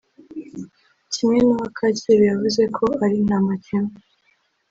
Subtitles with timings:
[1.13, 3.91] ”Kimwe n’uwa Kacyiru yavuze ko ari “ntamakemwa